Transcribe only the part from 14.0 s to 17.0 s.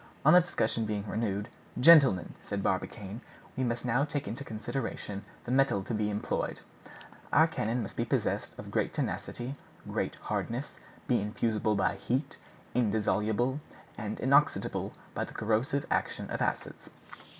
inoxidable by the corrosive action of acids."